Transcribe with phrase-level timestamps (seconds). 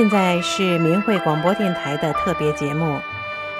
[0.00, 2.98] 现在是明慧广播电台的特别节目，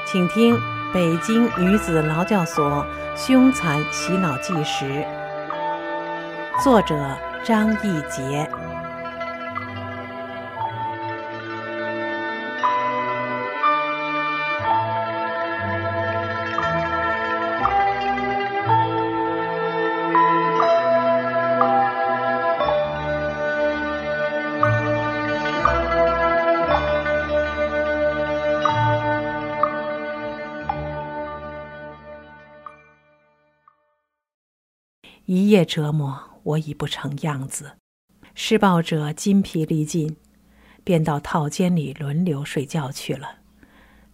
[0.07, 0.57] 请听
[0.91, 2.83] 《北京女子劳教所
[3.15, 4.87] 凶残洗脑纪实》，
[6.65, 6.97] 作者
[7.45, 8.51] 张义杰。
[35.33, 37.77] 一夜折磨，我已不成样子。
[38.35, 40.17] 施暴者筋疲力尽，
[40.83, 43.37] 便到套间里轮流睡觉去了。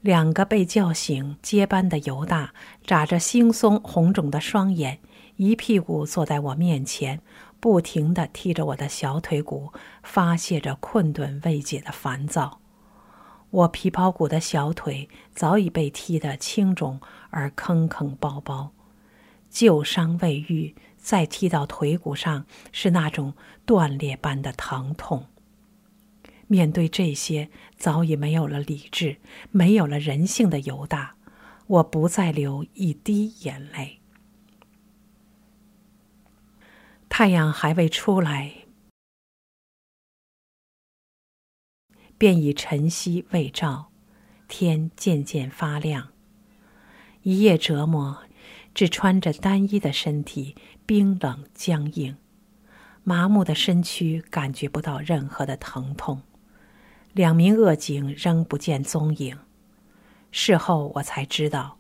[0.03, 2.53] 两个被叫醒接班的犹大，
[2.85, 4.99] 眨着惺忪红肿的双眼，
[5.37, 7.23] 一屁股坐在我面前，
[7.61, 12.61] 不停地踢着我的小腿骨，发泄着困顿未解的烦躁。
[13.49, 18.73] 我皮包骨的小腿早已被踢得青肿而坑坑包包，
[19.49, 20.75] 旧伤未愈。
[21.07, 25.29] 再踢到腿骨上，是那种断裂般的疼痛。
[26.49, 29.19] 面对这些早已没有了理智、
[29.53, 31.15] 没有了人性的犹大，
[31.69, 34.01] 我不再流一滴眼泪。
[37.09, 38.67] 太阳还未出来，
[42.19, 43.93] 便已晨曦未照，
[44.49, 46.09] 天渐渐发亮。
[47.23, 48.26] 一夜折磨。
[48.77, 52.15] 只穿着单衣的身体冰冷僵硬，
[53.05, 56.21] 麻木的身躯感觉不到任何的疼痛。
[57.15, 59.39] 两名恶警仍不见踪影。
[60.31, 61.79] 事后我才知道，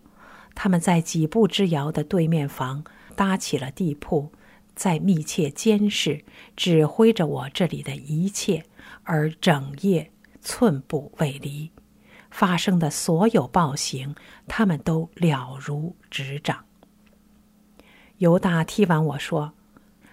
[0.54, 2.82] 他们在几步之遥的对面房
[3.14, 4.32] 搭起了地铺，
[4.74, 6.24] 在密切监视、
[6.56, 8.64] 指挥着我这里的一切，
[9.02, 11.70] 而整夜寸步未离。
[12.30, 14.14] 发生的所有暴行，
[14.48, 16.64] 他们都了如指掌。
[18.18, 19.52] 犹大踢完我说：“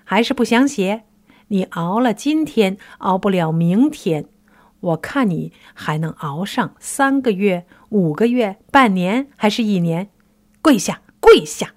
[0.03, 1.03] 还是不想写？
[1.47, 4.25] 你熬了今天，熬不了明天。
[4.80, 10.09] 我看你还能熬上三个月、五个月、半年，还是一年？
[10.62, 11.74] 跪下，跪下！”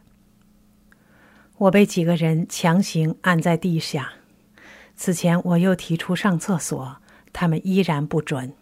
[1.58, 4.12] 我被几个人强行按在地下。
[4.94, 6.96] 此前我又提出上厕所，
[7.32, 8.54] 他们依然不准。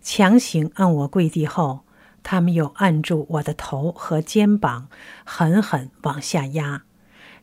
[0.00, 1.83] 强行按我跪地后。
[2.24, 4.88] 他们又按住我的头和肩膀，
[5.24, 6.82] 狠狠往下压，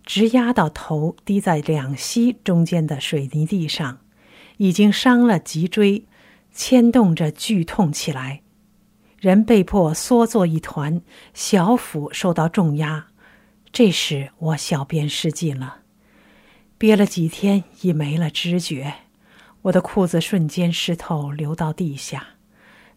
[0.04, 4.00] 直压到头低在两膝中间的水泥地上，
[4.58, 6.06] 已经伤了脊椎，
[6.52, 8.42] 牵动着剧痛起来，
[9.20, 11.02] 人被迫缩作一团，
[11.34, 13.08] 小腹受到重压。
[13.72, 15.78] 这时我小便失禁了，
[16.78, 18.96] 憋了几天已没了知觉，
[19.62, 22.31] 我的裤子瞬间湿透，流到地下。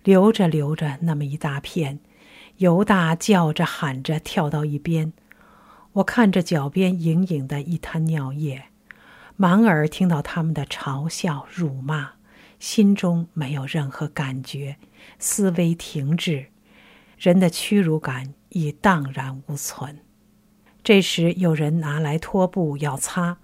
[0.05, 1.99] 流着流着，那么一大片，
[2.59, 5.15] 犹大叫着喊着跳到一边。
[5.95, 8.65] 我看着脚边隐隐的一滩尿液，
[9.37, 12.13] 满耳听到他们的嘲笑辱骂，
[12.59, 14.77] 心中没有任何感觉，
[15.19, 16.49] 思维停滞，
[17.17, 20.01] 人的屈辱感已荡然无存。
[20.83, 23.39] 这时有人拿来拖布要擦，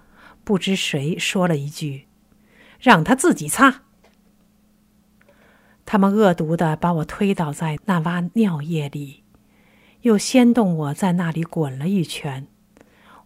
[0.45, 2.07] 不知谁说了一句
[2.79, 3.85] ：“让他自己擦。”
[5.93, 9.25] 他们恶毒的把我推倒在那洼尿液里，
[10.03, 12.47] 又掀动我在那里滚了一圈。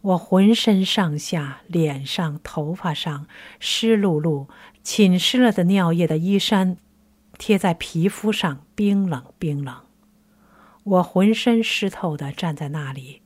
[0.01, 3.27] 我浑身上下、脸上、头发上
[3.61, 4.49] 湿漉漉、
[4.83, 6.79] 浸湿了的尿液的衣衫
[7.37, 9.83] 贴在皮肤上，冰冷冰冷。
[10.85, 13.21] 我浑身湿透的站在那里，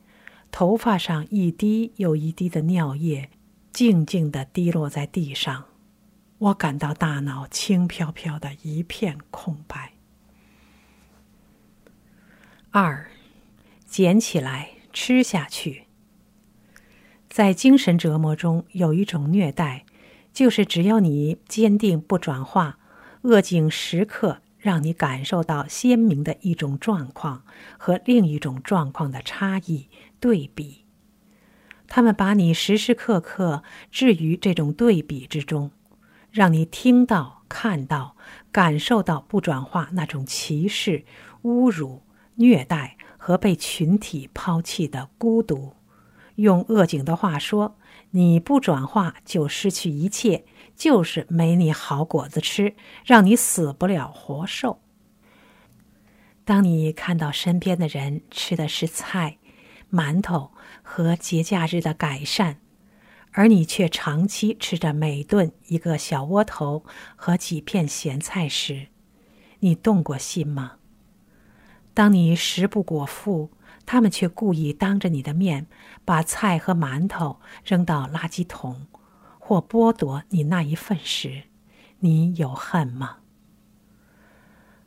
[0.50, 3.30] 头发上一滴又一滴的尿液
[3.72, 5.66] 静静的滴落在地上。
[6.38, 9.94] 我感到大脑轻飘飘的一片空白。
[12.70, 13.10] 二，
[13.84, 15.86] 捡起来吃下去。
[17.28, 19.84] 在精神折磨中，有一种虐待，
[20.32, 22.78] 就是只要你坚定不转化，
[23.22, 27.42] 恶境时刻让你感受到鲜明的一种状况
[27.78, 29.88] 和另一种状况的差异
[30.20, 30.84] 对比。
[31.88, 35.72] 他们把你时时刻刻置于这种对比之中。
[36.30, 38.16] 让你听到、看到、
[38.52, 41.04] 感受到不转化那种歧视、
[41.42, 42.02] 侮辱、
[42.36, 45.74] 虐待和被群体抛弃的孤独。
[46.36, 47.76] 用恶警的话说，
[48.10, 50.44] 你不转化就失去一切，
[50.76, 52.74] 就是没你好果子吃，
[53.04, 54.80] 让你死不了活受。
[56.44, 59.38] 当你看到身边的人吃的是菜、
[59.90, 60.52] 馒头
[60.82, 62.60] 和节假日的改善。
[63.32, 66.84] 而你却长期吃着每顿一个小窝头
[67.14, 68.88] 和几片咸菜时，
[69.60, 70.72] 你动过心吗？
[71.94, 73.50] 当你食不果腹，
[73.84, 75.66] 他们却故意当着你的面
[76.04, 78.86] 把菜和馒头扔到垃圾桶，
[79.38, 81.44] 或剥夺你那一份时，
[82.00, 83.18] 你有恨吗？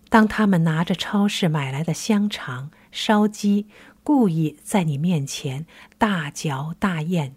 [0.10, 3.68] 当他们拿着超市买来的香肠、烧鸡，
[4.04, 5.66] 故意在你面前
[5.98, 7.36] 大嚼大咽，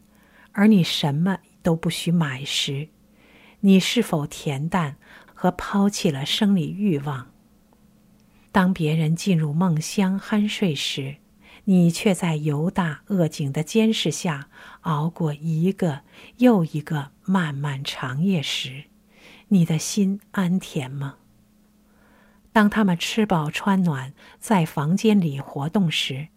[0.54, 2.88] 而你什么都不许买时，
[3.60, 4.96] 你是否恬淡
[5.34, 7.30] 和抛弃了生理欲望？
[8.52, 11.16] 当别人进入梦乡酣睡时，
[11.64, 14.48] 你却在犹大恶警的监视下
[14.82, 16.02] 熬过一个
[16.36, 18.84] 又一个漫漫长夜时，
[19.48, 21.16] 你的心安恬吗？
[22.52, 26.28] 当他们吃饱穿暖，在房间里活动时，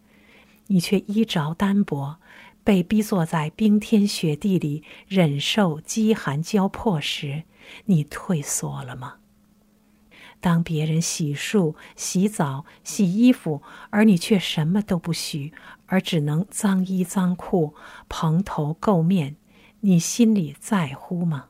[0.67, 2.19] 你却衣着单薄，
[2.67, 7.43] 被逼坐在冰天雪地里忍受饥寒交迫时，
[7.85, 9.19] 你退缩了吗？
[10.41, 15.53] 当别人洗漱、洗澡、洗衣服，而你却什么都不许，
[15.85, 17.73] 而只能脏衣脏裤、
[18.09, 19.37] 蓬头垢面，
[19.79, 21.45] 你心里在乎吗？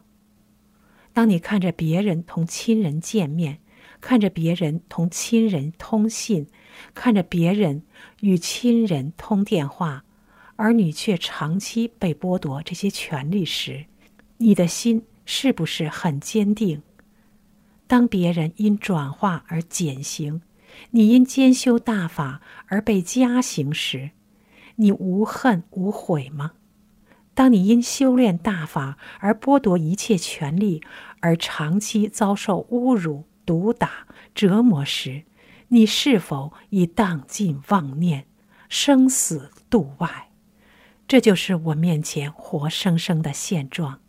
[1.13, 3.57] 当你看着别人同亲人见面，
[3.99, 6.45] 看着别人同亲人通信，
[6.93, 7.81] 看着别人
[8.19, 10.03] 与亲人通电话，
[10.57, 13.85] 而你却长期被剥夺这些权利时，
[14.37, 16.81] 你的心是不是很坚定？
[17.87, 20.41] 当别人因转化而减刑，
[20.91, 24.11] 你因兼修大法而被加刑时，
[24.75, 26.51] 你无恨无悔吗？
[27.33, 30.83] 当你因修炼大法而剥夺一切权利，
[31.21, 33.23] 而长期遭受侮辱？
[33.45, 34.05] 毒打、
[34.35, 35.23] 折磨时，
[35.69, 38.25] 你是否已荡尽妄念，
[38.67, 40.26] 生死度外？
[41.07, 44.01] 这就是我面前活生生的现状。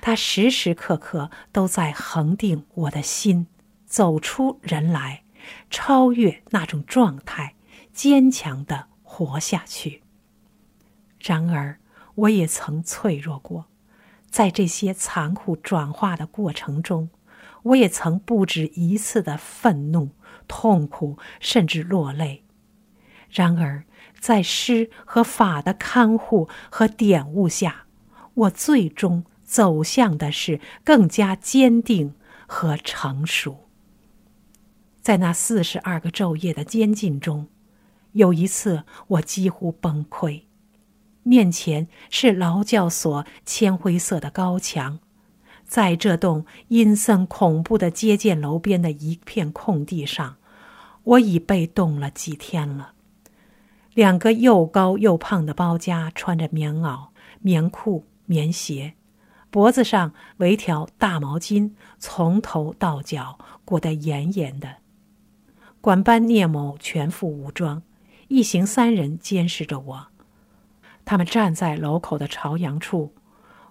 [0.00, 3.46] 他时时刻刻都在恒定我的心，
[3.86, 5.22] 走出人来，
[5.70, 7.54] 超越那种状态，
[7.92, 10.02] 坚强的活下去。
[11.20, 11.78] 然而，
[12.16, 13.66] 我也曾脆弱过，
[14.28, 17.10] 在这些残酷转化的过程中。
[17.62, 20.10] 我也曾不止一次的愤怒、
[20.46, 22.44] 痛苦，甚至落泪。
[23.30, 23.84] 然而，
[24.18, 27.86] 在诗和法的看护和点悟下，
[28.34, 32.14] 我最终走向的是更加坚定
[32.46, 33.68] 和成熟。
[35.02, 37.48] 在那四十二个昼夜的监禁中，
[38.12, 40.44] 有一次我几乎崩溃，
[41.22, 45.00] 面前是劳教所铅灰色的高墙。
[45.66, 50.36] 在这栋阴森恐怖的接见楼边的一片空地上，
[51.02, 52.93] 我已被冻了几天了。
[53.94, 57.08] 两个又高又胖的包家穿着棉袄、
[57.40, 58.94] 棉裤、棉鞋，
[59.50, 64.76] 脖子上围条大毛巾，从头到脚裹得严严的。
[65.80, 67.82] 管班聂某全副武装，
[68.28, 70.06] 一行三人监视着我。
[71.04, 73.14] 他们站在楼口的朝阳处，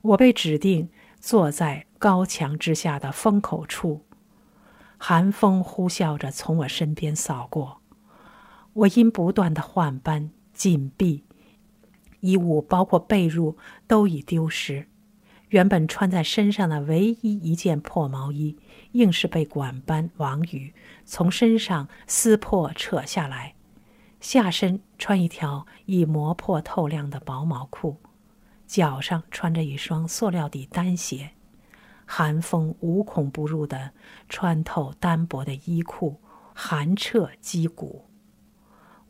[0.02, 0.90] 我被指定。
[1.20, 4.04] 坐在高墙之下的风口处，
[4.98, 7.80] 寒风呼啸着从我身边扫过。
[8.74, 11.24] 我因不断的换班紧闭，
[12.22, 13.56] 衣物包括被褥
[13.88, 14.88] 都已丢失。
[15.50, 18.58] 原本穿在身上的唯一一件破毛衣，
[18.94, 20.74] 硬是被管班王宇
[21.06, 23.54] 从身上撕破扯下来。
[24.20, 27.98] 下身穿一条已磨破透亮的薄毛裤。
[28.66, 31.32] 脚上穿着一双塑料底单鞋，
[32.06, 33.92] 寒风无孔不入的
[34.28, 36.20] 穿透单薄的衣裤，
[36.56, 38.06] 寒彻肌骨。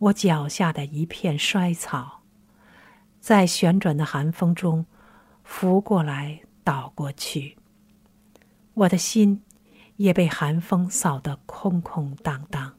[0.04, 2.24] 我脚下的一片衰草，
[3.22, 4.86] 在旋转的寒风中
[5.46, 7.58] 拂过来倒过去。
[8.74, 9.44] 我的心
[9.96, 12.74] 也被寒风扫得空空荡荡，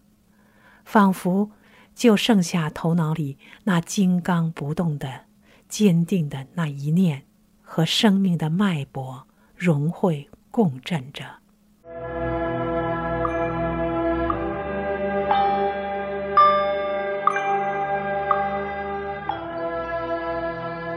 [0.85, 1.51] 仿佛
[1.95, 5.25] 就剩下头脑里那金刚不动的。
[5.67, 7.25] 坚定的那一念，
[7.63, 9.27] 和生命的脉搏
[9.57, 11.39] 融汇共振着。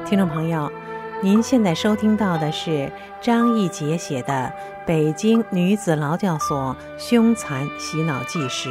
[0.09, 0.71] 听众朋友，
[1.21, 2.89] 您现在收听到的是
[3.21, 4.49] 张义杰写的
[4.85, 8.69] 《北京女子劳教所凶残洗脑纪实》。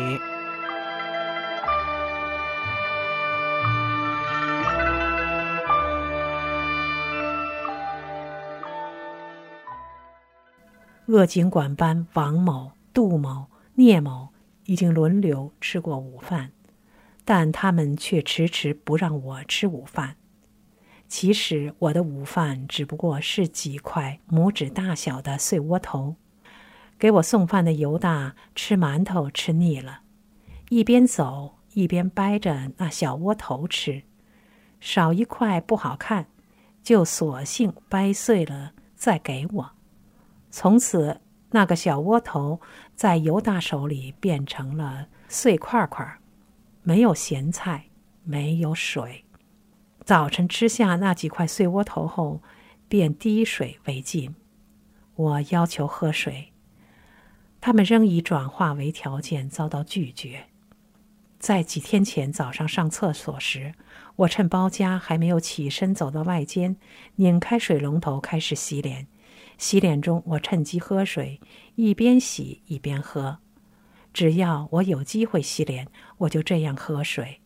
[11.09, 14.29] 恶警管班王某、杜某、聂某
[14.65, 16.53] 已经轮流吃过午饭，
[17.27, 20.17] 但他们却迟迟不让我吃午饭。
[21.09, 26.17] 其实我的午饭只不过是几块拇指大小的碎窝头。
[26.99, 30.01] 给我送饭的犹大吃馒头吃腻了，
[30.71, 34.03] 一边走一边掰着那小窝头吃，
[34.81, 36.27] 少一块不好看，
[36.83, 39.73] 就索性掰碎了再给我。
[40.51, 41.21] 从此，
[41.51, 42.59] 那个小窝头
[42.95, 46.19] 在犹大手里变成了碎块块，
[46.83, 47.85] 没有咸菜，
[48.25, 49.26] 没有水。
[50.07, 52.41] 早晨吃下那几块碎窝头后，
[52.87, 54.37] 便滴水为进。
[55.17, 56.53] 我要求喝水。
[57.61, 60.45] 他们仍以转化为条件遭到拒绝。
[61.41, 63.75] 在几天前早上上厕所时，
[64.15, 66.77] 我趁包家还没有起身走到外间，
[67.17, 69.09] 拧开水龙头开始洗脸。
[69.59, 71.41] 洗脸中，我趁机喝水，
[71.75, 73.39] 一边洗一边喝。
[74.13, 77.41] 只要我有机会洗脸，我就这样喝水。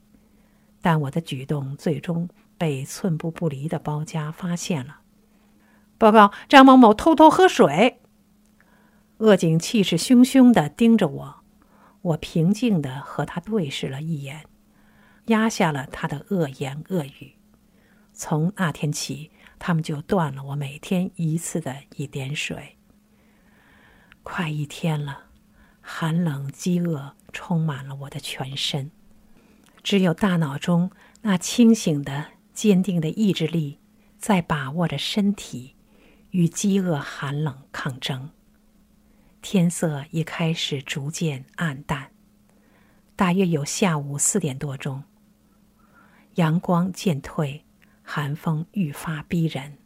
[0.83, 2.29] 但我的举动最终
[2.61, 5.01] 被寸步不离的包家发现了。
[5.97, 8.03] 报告：张某某偷偷喝水。
[9.17, 11.37] 恶警气势汹汹地盯着我，
[12.03, 14.45] 我平静地和他对视了一眼，
[15.29, 17.37] 压下了他的恶言恶语。
[18.13, 22.77] 从那天起，他们就断了我每天一次的一点水。
[24.23, 25.29] 快一天了，
[25.81, 28.91] 寒冷、饥饿充满了我的全身，
[29.83, 30.91] 只有大脑中
[31.23, 32.27] 那清醒的、
[32.61, 33.79] 坚定的意志力
[34.19, 35.77] 在把握着身体
[36.33, 38.33] 与饥饿、寒冷抗争。
[39.41, 42.11] 天色已开始逐渐暗淡，
[43.17, 45.03] 大约有下午四点多钟。
[46.35, 47.65] 阳光渐退，
[48.03, 49.79] 寒风愈发逼人。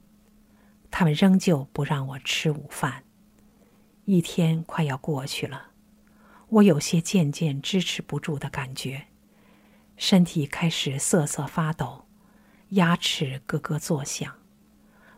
[0.91, 3.05] 他们仍旧不让我吃午饭。
[4.05, 5.69] 一天快要过去了，
[6.49, 9.07] 我有些渐渐支持不住的感觉，
[9.97, 12.04] 身体开始瑟瑟发抖，
[12.71, 14.33] 牙齿咯咯作响。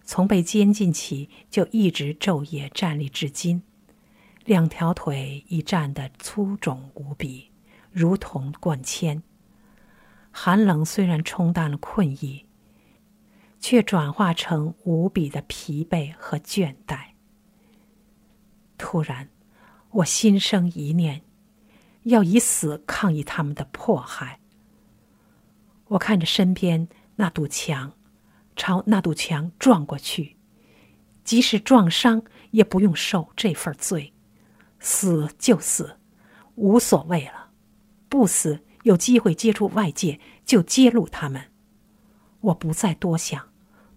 [0.05, 3.63] 从被监禁起，就一直昼夜站立至今。
[4.45, 7.51] 两条腿已站得粗肿无比，
[7.91, 9.23] 如同灌铅。
[10.31, 12.47] 寒冷虽然冲淡了困意，
[13.59, 17.13] 却转化成无比的疲惫和倦怠。
[18.79, 19.29] 突然，
[19.91, 21.23] 我心生一念，
[22.05, 24.39] 要以死抗议他们的迫害。
[25.89, 27.93] 我看着身边那堵墙，
[28.55, 30.37] 朝那堵墙撞过去，
[31.25, 34.13] 即使撞伤，也不用受这份罪。
[34.79, 35.99] 死就死，
[36.55, 37.51] 无所谓了；
[38.09, 41.51] 不死，有机会接触外界，就揭露他们。
[42.41, 43.49] 我不再多想，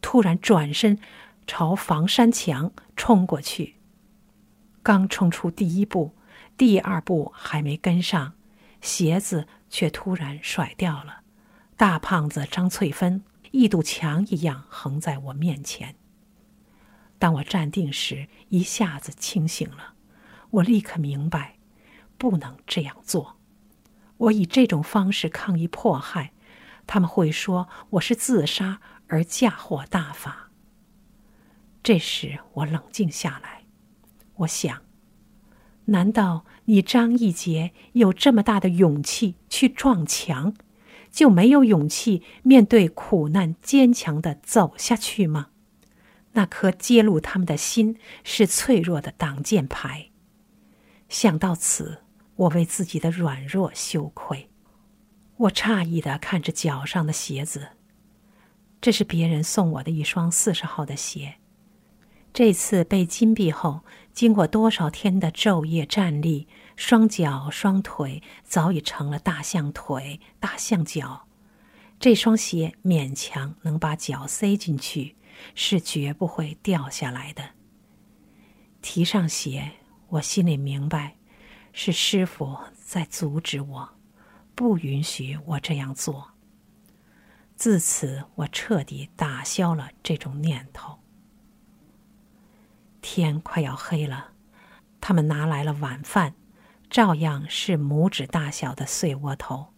[0.02, 0.98] 突然转身
[1.46, 3.76] 朝房山墙冲过去。
[4.82, 6.16] 刚冲出第一步，
[6.58, 8.34] 第二步还没跟上，
[8.82, 11.19] 鞋子却突然甩掉了。
[11.80, 15.96] 大胖子张翠芬一堵墙一样横在我面前。
[17.18, 19.94] 当我站定时，一下子清醒了。
[20.50, 21.56] 我立刻明白，
[22.18, 23.38] 不能这样做。
[24.18, 26.34] 我以这种方式抗议迫害，
[26.86, 30.50] 他们会说我是自杀而嫁祸大法。
[31.82, 33.64] 这时我冷静下来，
[34.36, 34.82] 我想：
[35.86, 40.54] 难道你张义杰有这么大的勇气去撞墙，
[41.12, 45.48] 就没有勇气面对苦难，坚强的走下去吗？
[46.34, 50.10] 那颗揭露他们的心是脆弱的挡箭牌。
[51.10, 52.04] 想到此，
[52.36, 54.50] 我为自己的软弱羞愧。
[55.38, 57.70] 我诧异的看着脚上的鞋子，
[58.80, 61.36] 这是别人送我的一双四十号的鞋。
[62.32, 63.82] 这次被金币后，
[64.14, 66.48] 经过多少天的昼夜站立，
[66.80, 71.28] 双脚双腿早已成了大象腿、大象脚。
[72.00, 75.18] 这双鞋勉强能把脚塞进去，
[75.54, 77.50] 是绝不会掉下来的。
[78.82, 79.74] 提上鞋。
[80.08, 81.18] 我心里明白，
[81.74, 83.90] 是师傅在阻止我，
[84.56, 86.32] 不允许我这样做。
[87.58, 90.98] 自此，我彻底打消了这种念头。
[93.02, 94.32] 天快要黑了，
[95.02, 96.34] 他们拿来了晚饭，
[96.90, 99.74] 照样是拇指大小的碎窝头，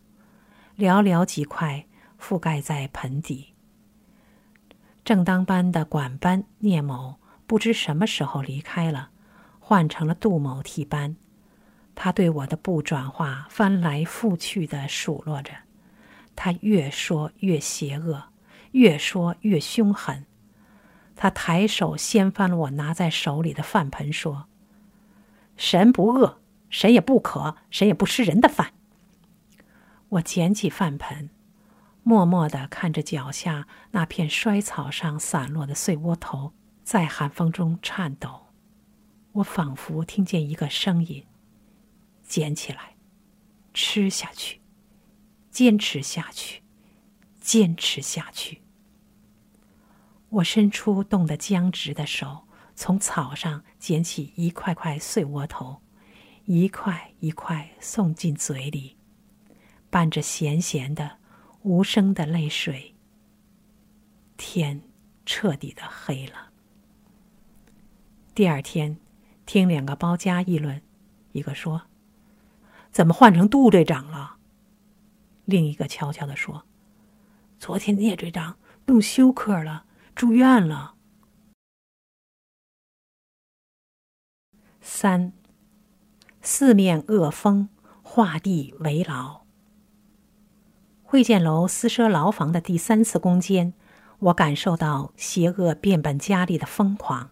[0.78, 1.86] 寥寥几块
[2.20, 3.54] 覆盖在盆底。
[5.04, 7.16] 正当班的管班聂某
[7.46, 9.10] 不知什么时候离开了。
[9.64, 11.16] 换成了杜某替班，
[11.96, 15.54] 他对我的不转化翻来覆去的数落着，
[16.36, 18.26] 他越说越邪恶，
[18.72, 20.26] 越说越凶狠。
[21.16, 24.48] 他抬手掀翻了我拿在手里的饭盆，说
[25.56, 26.41] ：“神不饿，
[26.72, 28.74] 谁也不渴，谁也不吃人的饭。”
[30.10, 31.30] 我捡起饭盆，
[32.02, 38.48] 默默地看着脚下那片衰草上散落的碎窝头在寒风中颤抖。
[39.34, 41.26] 我仿佛听见一个声音
[42.28, 42.96] ：“捡起来，
[43.74, 44.60] 吃下去，
[45.50, 46.62] 坚持下去，
[47.40, 48.62] 坚持下去。”
[50.28, 55.82] 我伸出冻得僵直的手，从草上捡起一块块碎窝头，
[56.54, 58.98] 一块一块送进嘴里，
[59.90, 61.20] 伴着咸咸的。
[61.62, 62.94] 无声的泪水。
[64.36, 64.82] 天
[65.26, 66.52] 彻底的黑了。
[68.36, 68.98] 第二天，
[69.46, 70.82] 听两个包家议论，
[71.32, 71.84] 一个说
[72.92, 74.36] ：“怎么换成杜队长了？”
[75.46, 76.66] 另一个悄悄的说
[77.60, 80.96] ：“昨天聂队长弄休克了，住院了。”
[84.82, 85.32] 三，
[86.44, 87.70] 四面恶风，
[88.02, 89.42] 画地为牢。
[91.04, 93.74] 会见楼私设牢房的第三次攻坚，
[94.18, 97.30] 我感受到邪恶变本加厉的疯狂。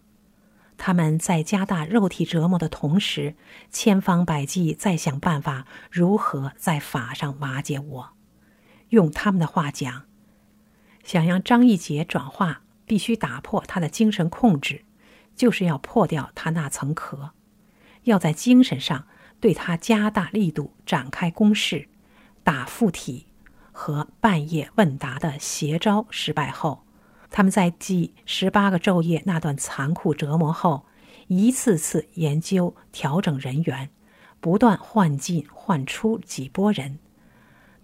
[0.78, 3.36] 他们在加大肉体折磨的同时，
[3.72, 8.10] 千方百计在想办法如何在法上瓦解我。
[8.90, 10.04] 用他们的话讲，
[11.04, 14.86] 想让张义杰转化，必须打破他的精神控制，
[15.36, 17.32] 就是要破掉他那层壳，
[18.04, 19.06] 要在精神上
[19.40, 21.88] 对他加大力度展开攻势，
[22.44, 23.26] 打附体。
[23.72, 26.84] 和半夜问答的邪招失败后，
[27.30, 30.86] 他们在继十八个昼夜那段残酷折磨后，
[31.28, 33.90] 一次次研究调整人员，
[34.42, 37.00] 不断换进换出几波人。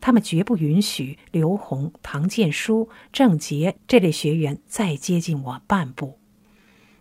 [0.02, 6.20] 他们绝不允许刘红、唐建书、郑杰这类学员再接近我半步。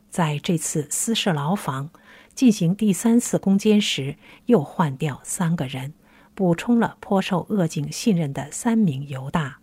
[0.08, 1.90] 在这次私设牢房
[2.34, 5.94] 进行第三次攻坚时，又换掉三个人。
[6.34, 9.58] 补充了颇受鄂警信任的三名犹大，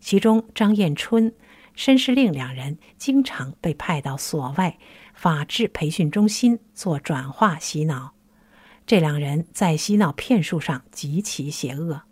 [0.00, 1.34] 其中张彦春、
[1.74, 4.78] 申世令两人经常被派到所外
[5.12, 8.14] 法制培训中心做转化洗脑。
[8.86, 12.04] 这两人在洗脑骗术上极其邪恶，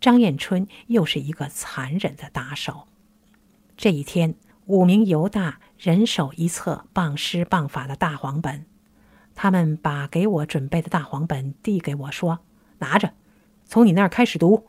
[0.00, 2.88] 张彦春又是一个残忍的打手。
[3.76, 8.64] 这一天，五名犹大人手一册谤师谤法的大黄本，
[9.34, 12.40] 他们把给我准备的大黄本递给我说
[12.78, 13.12] ：“拿着。”
[13.66, 14.66] 从你那儿开始读，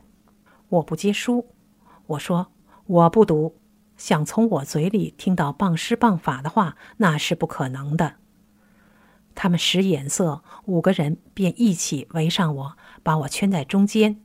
[0.68, 1.48] 我不接书。
[2.06, 2.48] 我说
[2.86, 3.56] 我不读，
[3.96, 8.14] 想从我嘴里听到谤师谤法的话，那是不可能的。
[9.34, 14.20] 他们使眼色，五个人便一起围上我，把我圈在中间。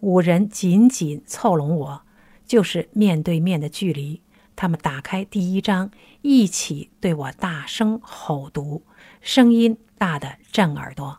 [0.00, 2.02] 五人紧紧凑拢我，
[2.46, 4.22] 就是面对面的距离。
[4.56, 5.90] 他们打开第一章，
[6.22, 8.84] 一起对我大声吼读，
[9.24, 11.16] 声音大得震耳朵。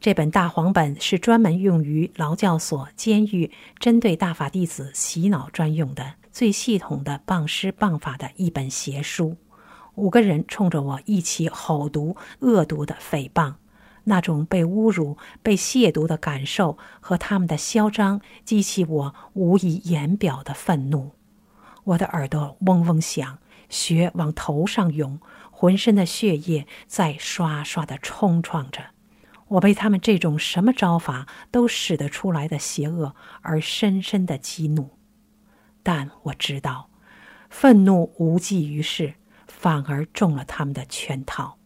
[0.00, 9.36] 这本大黄本是专门用于劳教所、监狱针对大法弟子洗脑专用的最系统的谤师谤法的一本邪书。
[9.96, 13.56] 五个人冲着我一起吼读、恶毒的诽谤，
[14.04, 21.10] 那种被侮辱、被亵渎的感受和他们的嚣张，激起我无以言表的愤怒。
[21.84, 23.36] 我的耳朵嗡嗡响，
[23.68, 25.20] 血往头上涌，
[25.60, 28.82] 浑身的血液在刷刷地冲撞着。
[29.46, 34.96] 我被他们这种什么招法都使得出来的邪恶而深深的激怒，
[35.82, 36.88] 但我知道，
[37.50, 41.58] 愤怒无济于事，反而中了他们的圈套。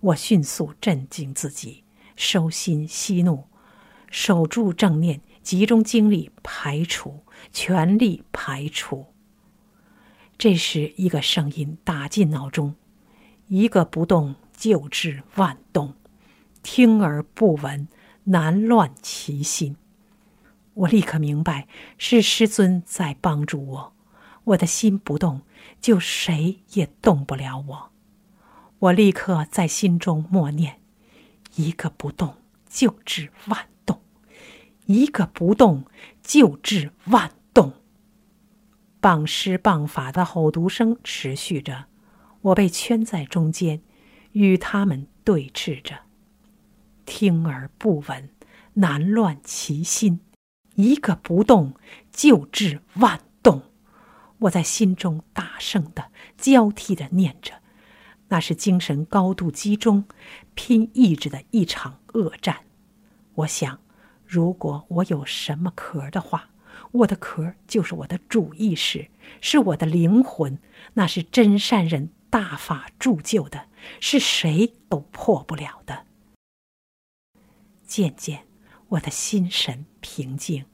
[0.00, 1.84] 我迅速镇静自己，
[2.16, 3.44] 收心息怒，
[4.10, 9.12] 守住正念，集中精力排除，全力排除。
[10.38, 12.74] 这时，一个声音打进脑中
[13.48, 15.94] ：“一个不动，就致万动。”
[16.62, 17.88] 听而不闻，
[18.24, 19.76] 难乱其心。
[20.74, 23.92] 我立刻明白是师尊在帮助我。
[24.44, 25.42] 我的心不动，
[25.80, 27.90] 就谁也动不了我。
[28.80, 30.80] 我立刻在心中默念：
[31.54, 32.36] 一个不动，
[32.68, 33.96] 就致万动；
[34.86, 35.84] 一个不动，
[36.22, 37.72] 就致万动。
[39.00, 41.86] 谤师谤法的吼读声持续着，
[42.42, 43.82] 我被圈在中间，
[44.32, 46.00] 与他们对峙着。
[47.04, 48.30] 听而不闻，
[48.74, 50.20] 难乱其心。
[50.74, 51.74] 一个不动，
[52.12, 53.62] 就致万动。
[54.40, 57.54] 我在心中大声的、交替的念着，
[58.28, 60.04] 那是精神高度集中、
[60.54, 62.58] 拼意志的一场恶战。
[63.34, 63.80] 我想，
[64.24, 66.50] 如果我有什么壳的话，
[66.92, 69.08] 我的壳就是我的主意识，
[69.40, 70.58] 是我的灵魂，
[70.94, 73.66] 那是真善人大法铸就的，
[73.98, 76.06] 是谁都破不了的。
[77.84, 78.46] 渐渐，
[78.90, 80.64] 我的心神平静。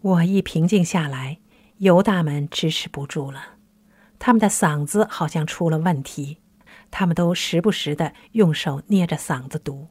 [0.00, 1.40] 我一平静下来，
[1.78, 3.56] 犹大们支持不住了，
[4.20, 6.38] 他们的嗓子好像出了问题，
[6.92, 9.88] 他们都时不时的用手捏着嗓子读，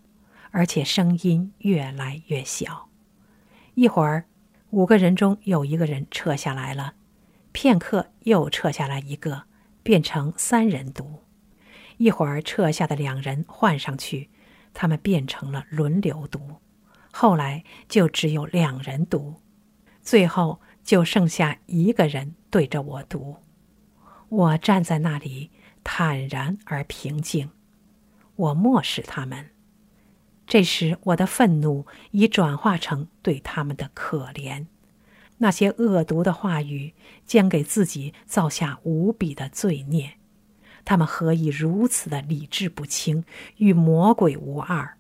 [0.52, 2.88] 而且声音越来越小。
[3.74, 4.28] 一会儿，
[4.70, 6.94] 五个人中有一个人撤下来了，
[7.52, 9.44] 片刻又撤下来一个，
[9.84, 11.24] 变成三人读。
[11.98, 14.30] 一会儿撤下的两人换上去，
[14.74, 16.58] 他们变成了轮流读。
[17.12, 19.36] 后来就只有两人读。
[20.02, 23.38] 最后就剩下一个人对着我读，
[24.30, 25.52] 我站在那里
[25.84, 27.52] 坦然而平静，
[28.36, 29.52] 我漠视他们。
[30.48, 34.66] 这时我的愤怒已转化成对他们的可怜，
[35.42, 36.94] 那些恶毒的话语
[37.26, 40.14] 将给自己造下无比的罪孽。
[40.86, 43.24] 他们何以如此的理智不清，
[43.58, 44.98] 与魔鬼无二？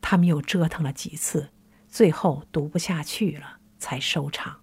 [0.00, 1.50] 他们又折腾了几次，
[1.88, 3.58] 最后读不下去了。
[3.80, 4.60] 才收场。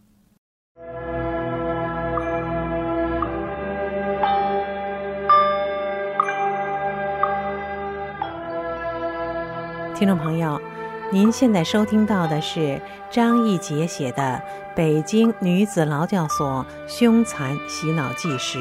[9.96, 10.62] 听众朋友，
[11.10, 14.44] 您现在收听到的是张义杰写的
[14.76, 18.60] 《北京女子劳教所凶残洗脑纪实》。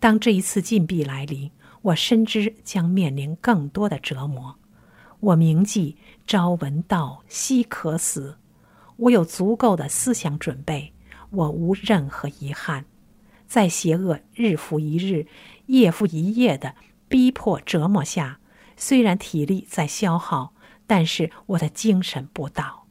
[0.00, 1.48] 当这一次禁闭来临，
[1.82, 4.56] 我深知将面临更多的折磨。
[5.20, 5.96] 我铭记
[6.26, 8.36] “朝闻道，夕可死”，
[8.96, 10.92] 我有足够的思想准备，
[11.30, 12.84] 我无任何遗憾。
[13.46, 15.26] 在邪恶日复一日、
[15.66, 16.74] 夜复一夜的
[17.08, 18.40] 逼迫折磨下，
[18.76, 20.54] 虽然体力在消耗，
[20.86, 22.86] 但是我的精神不倒，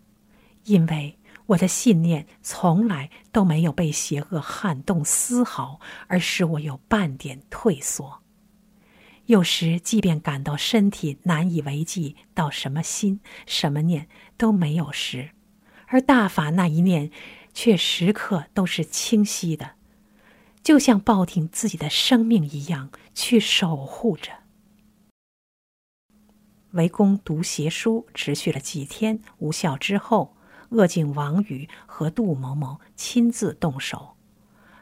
[0.65, 1.17] 因为。
[1.47, 8.21] 我的信念从来都没有被邪恶撼动丝毫，而使我有半点退缩。
[9.25, 15.31] 有时，即便感到身体难以为继，到什么心、什么念都没有时，
[15.91, 17.11] 而大法那一念
[17.53, 19.71] 却时刻都是清晰的，
[20.63, 24.31] 就像抱定自己的生命一样去守护着。
[26.71, 30.35] 围攻读邪书持续了几天，无效之后。
[30.69, 34.15] 恶境王宇和杜某某亲自动手，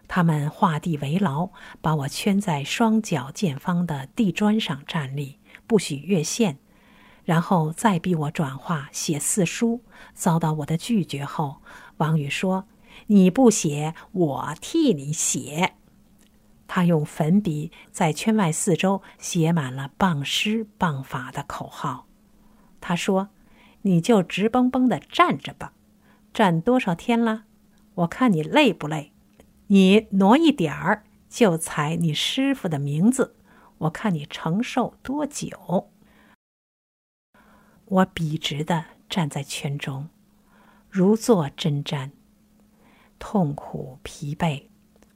[0.07, 1.49] 他们画地为牢，
[1.81, 6.59] 把我圈在双脚见方的地砖上站立，不许越线，
[7.29, 9.83] 然后再逼我转化写四书。
[10.15, 11.61] 遭到我的拒绝后，
[11.97, 12.65] 王宇说
[13.05, 15.75] ：“你不写，我替你写。”
[16.67, 22.07] 他用粉笔在圈外四周写满了“谤师谤法”的口号。
[22.81, 23.29] 他说
[23.83, 25.73] ：“你就直绷绷的站着吧。”
[26.33, 27.43] 站多少天了？
[27.93, 29.11] 我看你累不累？
[29.67, 33.35] 你挪一点儿就踩你师傅的名字，
[33.77, 35.91] 我看你承受多久？
[37.89, 40.09] 我笔直的站在圈中，
[40.89, 42.11] 如坐针毡，
[43.19, 44.63] 痛苦疲惫。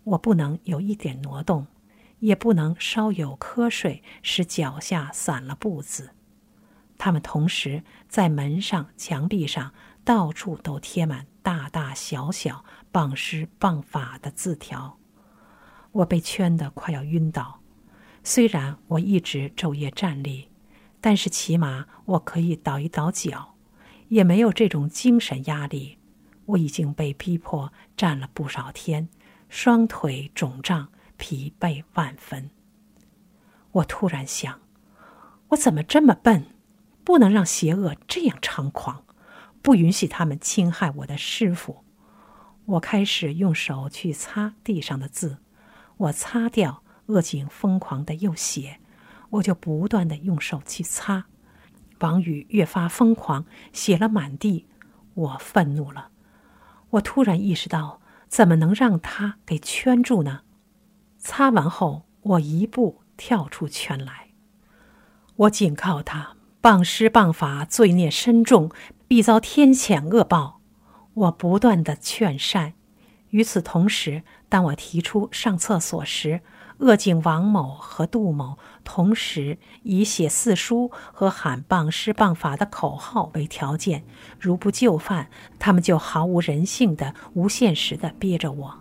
[0.04, 1.68] 我不能有一点挪动，
[2.20, 6.12] 也不能稍有瞌睡，使脚下散了步子。
[6.98, 9.74] 他们同时在门上、墙壁上。
[10.06, 14.98] 到处都贴满大大小小谤师谤法的字条，
[15.94, 17.62] 我被圈得快要晕倒。
[18.22, 20.50] 虽然我一直昼夜站立，
[21.06, 23.56] 但是起码我可以倒一倒脚，
[24.08, 25.98] 也没有这种精神压力。
[26.46, 29.10] 我已经被逼迫站了不少天，
[29.50, 30.88] 双腿肿胀，
[31.18, 32.52] 疲惫万分。
[33.74, 34.62] 我突然想，
[35.50, 36.46] 我怎么这么笨，
[37.04, 39.04] 不能让邪恶这样猖狂？
[39.62, 41.84] 不允许他们侵害我的师傅。
[42.64, 45.40] 我开始用手去擦地上的字，
[45.98, 48.80] 我擦掉恶警疯狂的又写，
[49.34, 51.26] 我就不断的用手去擦。
[52.00, 54.68] 王宇越发疯狂，写了满地。
[55.14, 56.10] 我愤怒了，
[56.92, 60.42] 我突然意识到，怎么能让他给圈住呢？
[61.18, 64.30] 擦完后，我一步跳出圈来，
[65.36, 66.36] 我警告他。
[66.62, 68.72] 谤师谤法，罪孽深重，
[69.08, 70.62] 必遭天谴恶报。
[71.14, 72.74] 我不断的劝善。
[73.30, 76.42] 与此同时，当我提出上厕所时，
[76.84, 84.04] 恶警王某和杜某同时以写四书和喊棒施棒法的口号为条件，
[84.38, 88.80] 如不就范，他们就毫无人性的、无现实的憋着我，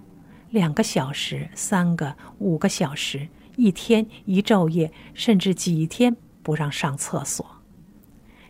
[0.50, 7.46] 两个小时、三个、五个小时，一天一昼夜，甚至几天不让上厕所。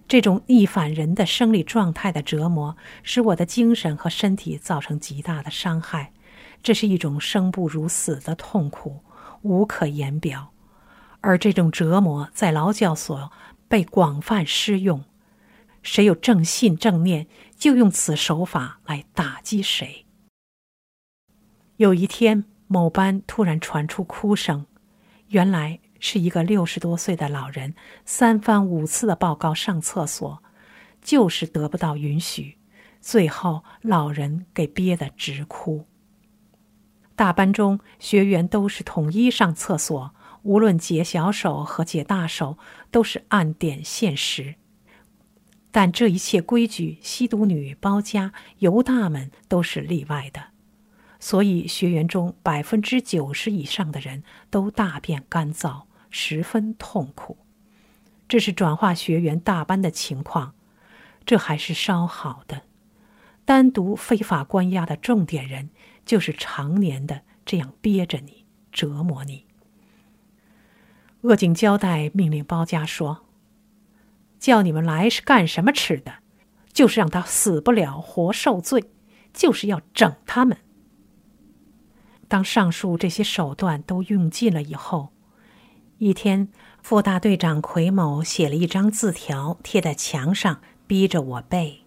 [0.09, 6.13] 这种逆反人的生理状态的折磨，使我的精神和身体造成极大的伤害。
[6.63, 9.01] 这是一种生不如死的痛苦，
[9.43, 10.53] 无可言表。
[11.21, 13.31] 而这种折磨在劳教所
[13.69, 15.05] 被广泛施用，
[15.83, 20.05] 谁有正信正念，就用此手法来打击谁。
[21.77, 24.67] 有一天，某班突然传出哭声，
[25.29, 27.75] 原来是一个六十多岁的老人
[28.05, 30.43] 三番五次的报告上厕所，
[31.01, 32.59] 就是得不到允许，
[33.01, 35.87] 最后老人给憋得直哭。
[37.23, 40.13] 大班中学员都是统一上厕所。
[40.43, 42.59] 无论解小手和解大手，
[42.91, 44.57] 都是按点限时。
[45.71, 50.47] 但这一切规矩，吸毒女、包家、犹大们都是例外的。
[51.21, 57.39] 所以学员中百分之九十以上的人都大便干燥，十分痛苦。
[58.27, 60.55] 这是转化学员大班的情况，
[61.25, 62.63] 这还是稍好的。
[63.45, 65.71] 单独非法关押的重点人，
[66.13, 69.47] 就是常年的这样憋着你，折磨你。
[71.23, 73.25] 恶警交代命令包家说
[74.39, 76.17] ：“叫你们来是干什么吃的？
[76.71, 78.91] 就是让他死不了，活受罪，
[79.33, 80.59] 就是要整他们。”
[82.29, 85.15] 当上述这些手段都用尽了以后，
[85.97, 86.49] 一天，
[86.83, 91.79] 副大队长奎某写了一张字条贴在墙上，逼着我背。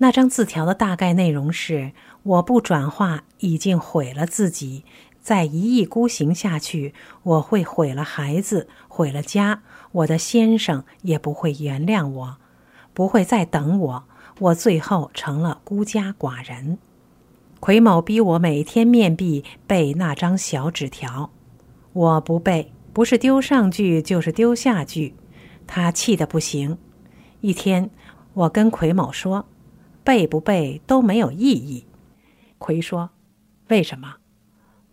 [0.00, 1.92] 那张字条的大概内容是：
[2.28, 4.84] 我不转化，已经毁了自己。
[5.22, 9.62] 再一意孤行下去，我会毁了孩子，毁了家。
[9.92, 12.36] 我的先生也不会原谅我，
[12.92, 14.04] 不会再等我。
[14.40, 16.76] 我最后成了孤家寡人。
[17.60, 21.30] 奎某逼我每天面壁背那张小纸条，
[21.94, 25.14] 我不背，不是丢上句就是丢下句。
[25.66, 26.76] 他气得不行。
[27.40, 27.88] 一天，
[28.34, 29.46] 我跟奎某说
[30.04, 31.86] ：“背不背都没有意义。”
[32.58, 33.10] 奎说
[33.68, 34.18] ：“为什么？”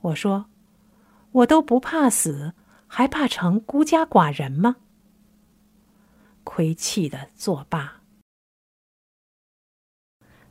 [0.01, 0.45] 我说
[1.31, 2.53] ：“我都不怕死，
[2.87, 4.77] 还怕成孤家寡人吗？”
[6.45, 8.01] 亏气的作罢。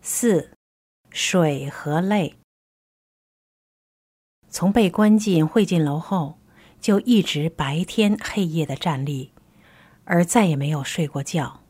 [0.03, 0.50] 四，
[1.11, 2.37] 水和泪。
[4.48, 6.38] 从被关进会进楼后，
[6.81, 9.33] 就一直白天黑夜的站立，
[10.05, 11.62] 而再也没有睡过觉。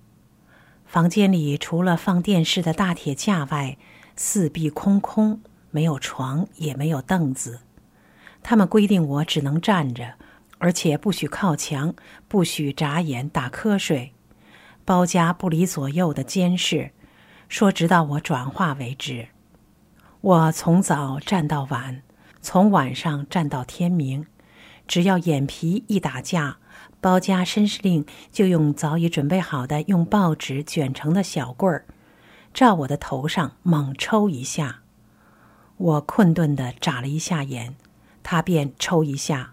[0.85, 3.79] 房间里除了放电视的大铁架外，
[4.17, 7.61] 四壁空空，没有床，也没有凳子。
[8.43, 10.15] 他们规定我只能站着，
[10.59, 11.95] 而且不许靠墙，
[12.29, 14.13] 不许眨眼、打瞌睡。
[14.85, 16.93] 包家不离左右的监视，
[17.49, 19.29] 说直到我转化为止。
[20.21, 22.03] 我从早站到晚，
[22.41, 24.27] 从晚上站到天明。
[24.87, 26.59] 只要眼皮一打架，
[27.01, 31.87] 包家绅士令就用早已准备好的用报纸卷成的小棍儿，
[32.55, 34.81] 照我的头上猛抽一下。
[35.77, 37.75] 我困顿的眨了一下眼。
[38.27, 39.53] 他便抽一下，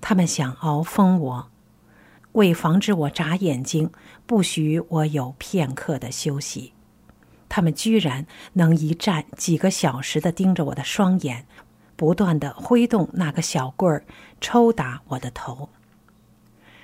[0.00, 1.50] 他们想熬疯我，
[2.32, 3.90] 为防止我眨眼睛，
[4.24, 6.72] 不许我有片刻的休息。
[7.50, 11.44] 他们居然能一站几个小时的盯着我的双眼，
[11.96, 14.04] 不断的挥动那个小棍儿，
[14.40, 15.68] 抽打我的头。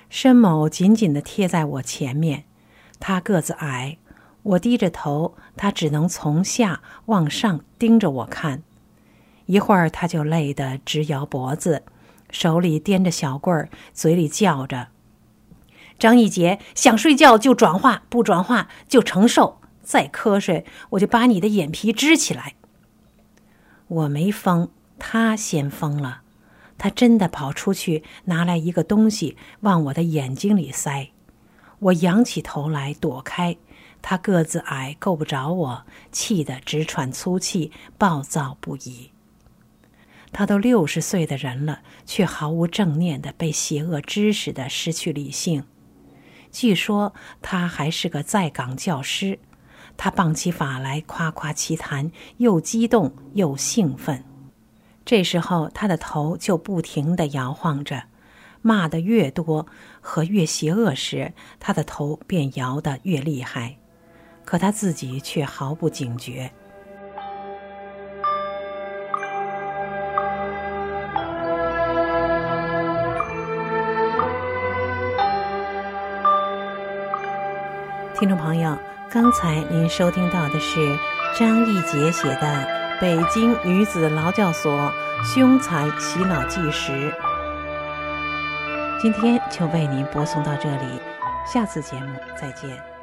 [0.07, 2.43] 申某紧紧的贴在我前面，
[2.99, 3.97] 他个子矮，
[4.45, 8.61] 我低着头，他只能从下往上盯着我看。
[9.47, 11.83] 一会儿，他就累得直摇脖子，
[12.29, 14.89] 手里掂着小棍儿，嘴里叫着
[15.97, 19.59] ：“张一杰，想睡觉就转化，不转化就承受。
[19.81, 22.53] 再瞌睡，我就把你的眼皮支起来。”
[23.87, 26.21] 我没疯，他先疯了。
[26.77, 31.09] 他真的跑出去拿来一个东西往我的眼睛里塞。
[31.79, 33.57] 我仰起头来躲开，
[34.07, 39.09] 他个子矮，够不着我，气得直喘粗气，暴躁不已。
[40.31, 45.63] 他都六十岁的人了，却毫无正念的被邪恶知识的失去理性。
[46.51, 49.39] 据说他还是个在岗教师，
[49.97, 54.23] 他棒起法来夸夸其谈，又激动又兴奋。
[55.03, 58.03] 这时候他的头就不停的摇晃着，
[58.61, 59.65] 骂的越多
[59.99, 63.79] 和越邪恶时，他的头便摇得越厉害，
[64.45, 66.51] 可他自己却毫不警觉。
[78.17, 78.77] 听众朋友，
[79.11, 80.97] 刚才您收听到的是
[81.37, 82.41] 张义杰写的
[83.01, 84.89] 《北京女子劳教所
[85.21, 87.11] 凶残洗脑纪实》。
[89.01, 91.01] 今天就为您播送到这里，
[91.45, 92.94] 下次节目再见。